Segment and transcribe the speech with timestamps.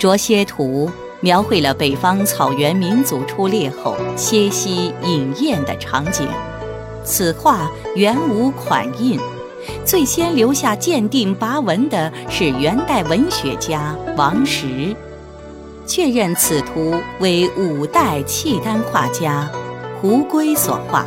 [0.00, 0.88] 卓歇图》
[1.20, 6.26] 描绘了北方草原民族出猎后歇息饮宴的场景。
[7.04, 9.20] 此画原无款印，
[9.84, 14.96] 最先留下鉴定跋文的是元代文学家王时，
[15.86, 19.50] 确认此图为五代契丹画家
[20.00, 21.04] 胡圭所画。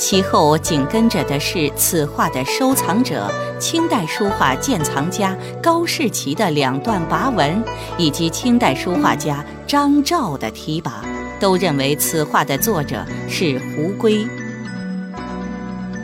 [0.00, 3.30] 其后紧跟着的是此画的收藏者
[3.60, 7.62] 清代书画鉴藏家高士奇的两段跋文，
[7.98, 10.90] 以及清代书画家张照的题跋，
[11.38, 14.26] 都认为此画的作者是胡圭。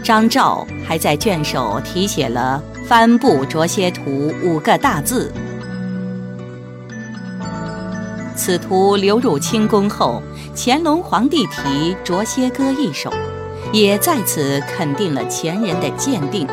[0.05, 5.33] 张照还在卷首题写了“帆布着歇图”五个大字。
[8.37, 10.23] 此图流入清宫后，
[10.55, 13.11] 乾隆皇帝题《着歇歌》一首。
[13.73, 16.47] 也在此肯定了前人的鉴定，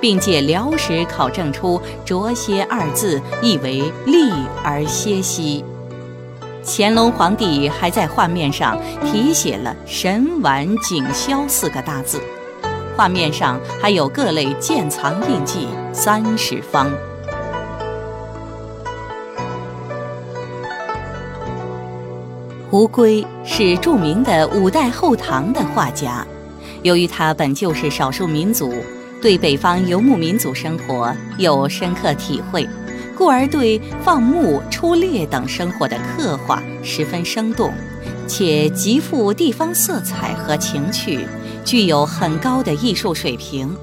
[0.00, 4.30] 并借辽史考证出“着歇”二字意为立
[4.62, 5.64] 而歇息。
[6.64, 12.20] 乾隆皇帝还在画面上题写了“神丸景霄”四个大字，
[12.94, 16.90] 画面上还有各类鉴藏印记三十方。
[22.70, 26.26] 胡圭是著名的五代后唐的画家。
[26.82, 28.72] 由于他本就是少数民族，
[29.20, 32.68] 对北方游牧民族生活有深刻体会，
[33.16, 37.72] 故而对放牧、出猎等生活的刻画十分生动，
[38.26, 41.26] 且极富地方色彩和情趣，
[41.64, 43.76] 具有很高的艺术水平，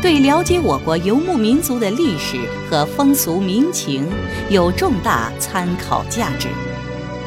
[0.00, 2.38] 对了解我国游牧民族的历史
[2.70, 4.06] 和风俗民情
[4.50, 6.48] 有重大参考价值。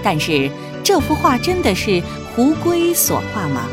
[0.02, 0.50] 但是，
[0.82, 2.02] 这幅画真的是
[2.34, 3.64] 胡圭所画吗？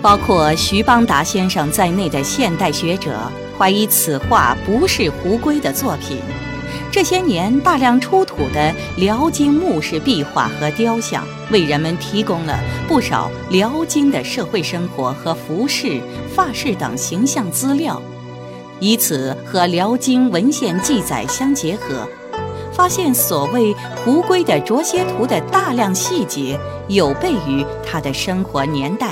[0.00, 3.18] 包括徐邦达先生在内的现代学者
[3.58, 6.18] 怀疑此画不是胡圭的作品。
[6.90, 16.00] 这些年大量出土的辽金墓室壁画和雕像，为人们提供了不少辽金的社会生活和服饰、
[16.34, 18.00] 发饰等形象资料。
[18.80, 22.08] 以此和辽金文献记载相结合，
[22.72, 23.74] 发现所谓
[24.04, 26.58] 胡圭的卓歇图的大量细节
[26.88, 29.10] 有悖于他的生活年代。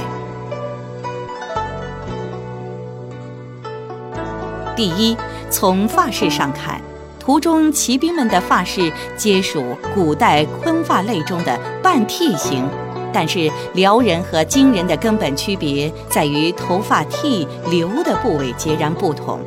[4.76, 5.16] 第一，
[5.50, 6.78] 从发饰上看，
[7.19, 12.69] 图中骑兵们的发饰皆属古代昆发类中的半剃型，
[13.10, 19.41] 但是辽人和金人的根本区别在于头发剃留的部位截然不同。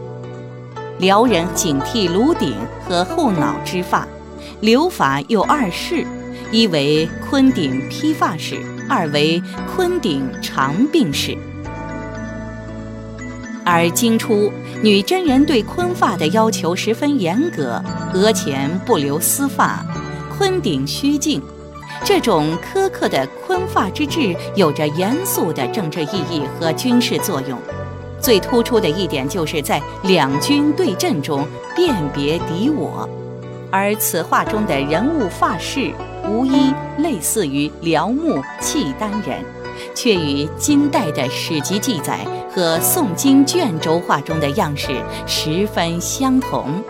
[0.97, 4.07] 辽人仅剃颅顶和后脑之发，
[4.61, 6.03] 留发有二式：
[6.51, 8.57] 一为昆顶披发式，
[8.89, 9.41] 二为
[9.73, 11.37] 昆顶长鬓式。
[13.65, 17.81] 而金初女真人对昆发的要求十分严格，
[18.13, 19.85] 额前不留丝发，
[20.35, 21.41] 昆顶须净。
[22.03, 27.59] 这种苛刻的昆发之制有着严肃的政治意义和军事作用。
[28.21, 33.07] 最突出的一点就是在两军对阵中辨别敌我。
[33.71, 35.91] 而此画中的人物发饰，
[36.27, 39.43] 无一类似于辽木契丹人，
[39.99, 42.19] 却与金代的史籍记载。
[42.51, 44.87] 和宋金卷轴画中的样式
[45.27, 46.83] 十分相同。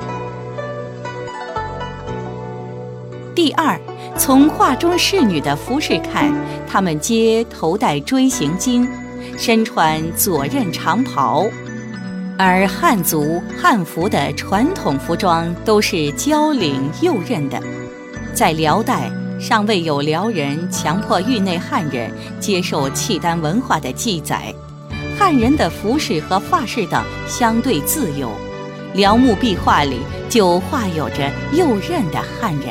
[3.35, 3.79] 第二，
[4.17, 6.33] 从画中侍女的服饰看，
[6.65, 8.87] 她们皆头戴锥形巾，
[9.37, 11.45] 身穿左衽长袍，
[12.37, 17.61] 而汉族汉服的传统服装都是交领右衽的。
[18.33, 24.53] 在辽代，尚未有辽人强迫域内汉人接受契丹文化的记载。
[25.17, 28.29] 汉人的服饰和发饰等相对自由，
[28.93, 29.97] 辽墓壁画里
[30.29, 32.67] 就画有着右衽的汉人。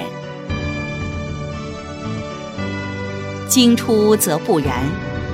[3.49, 4.85] 金初则不然，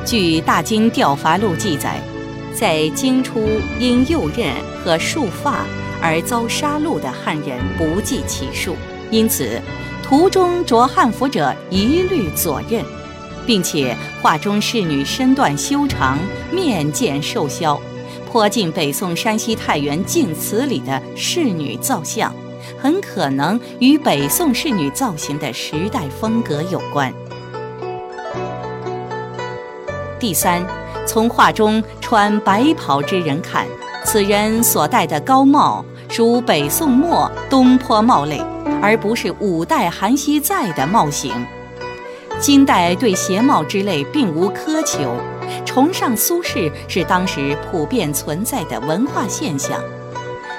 [0.04, 2.00] 据《大金调伐录》记载，
[2.54, 3.48] 在金初
[3.80, 4.52] 因右衽
[4.84, 5.64] 和束发
[6.00, 8.76] 而遭杀戮的汉人不计其数，
[9.10, 9.60] 因此
[10.04, 12.84] 图中着汉服者一律左衽。
[13.46, 16.18] 并且画中侍女身段修长，
[16.50, 17.78] 面见瘦削，
[18.30, 22.34] 颇近北宋山西太原晋祠里的侍女造像，
[22.78, 27.12] 很可能与北宋侍女造型的时代风格有关。
[30.18, 30.64] 第三，
[31.06, 33.66] 从画中穿白袍之人看，
[34.06, 38.40] 此人所戴的高帽属北宋末东坡帽类，
[38.84, 41.32] 而不是五代韩熙载的帽型。
[42.38, 45.16] 金代对鞋帽之类并无苛求，
[45.64, 49.82] 崇尚苏轼是当时普遍存在的文化现象。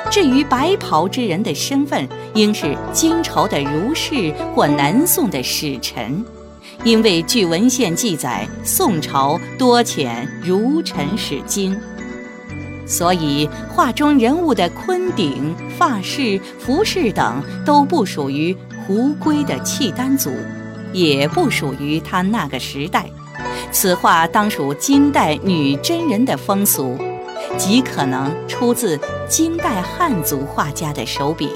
[0.10, 6.25] 至于白袍之人的身份，应是金朝的儒士或南宋的使臣，
[6.83, 11.80] 因为据文献记载，宋朝多遣儒臣使金，
[12.85, 18.55] 所以画中人物的坤顶、发饰、服饰等都不属于
[18.85, 20.31] 胡归的契丹族，
[20.93, 23.05] 也不属于他那个时代。
[23.71, 26.97] 此画当属金代女真人的风俗。
[27.57, 28.99] 极可能出自
[29.29, 31.49] 金代汉族画家的手笔。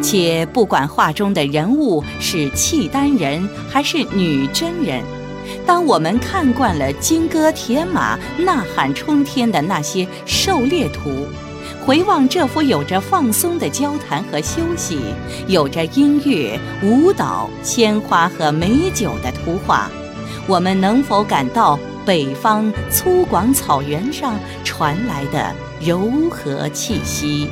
[0.00, 5.02] 且不管画中的人物是契丹人还是女真人，
[5.66, 11.26] 当我们看惯了金戈铁马、呐喊冲天的那些狩猎图，
[11.84, 14.98] 回望这幅有着放松的交谈和休息，
[15.46, 19.90] 有着音乐、舞蹈、鲜花和美酒的图画，
[20.46, 24.34] 我们能否感到北方粗犷草原上
[24.64, 27.48] 传来的柔和气息？